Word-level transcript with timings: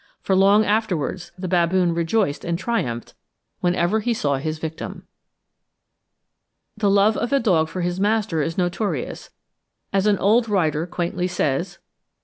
For 0.19 0.35
long 0.35 0.65
afterwards 0.65 1.31
the 1.37 1.47
baboon 1.47 1.93
rejoiced 1.93 2.43
and 2.43 2.57
triumphed 2.57 3.13
whenever 3.59 3.99
he 3.99 4.15
saw 4.15 4.37
his 4.37 4.57
victim. 4.57 5.05
The 6.75 6.89
love 6.89 7.15
of 7.17 7.31
a 7.31 7.39
dog 7.39 7.69
for 7.69 7.81
his 7.81 7.99
master 7.99 8.41
is 8.41 8.57
notorious; 8.57 9.29
as 9.93 10.07
an 10.07 10.17
old 10.17 10.49
writer 10.49 10.87
quaintly 10.87 11.27
says 11.27 11.73
(9. 11.77 11.83